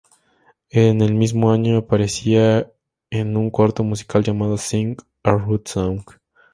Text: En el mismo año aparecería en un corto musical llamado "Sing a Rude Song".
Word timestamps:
En 0.71 1.01
el 1.01 1.13
mismo 1.13 1.51
año 1.51 1.77
aparecería 1.77 2.71
en 3.11 3.37
un 3.37 3.51
corto 3.51 3.83
musical 3.83 4.23
llamado 4.23 4.57
"Sing 4.57 4.95
a 5.21 5.33
Rude 5.33 5.61
Song". 5.67 6.01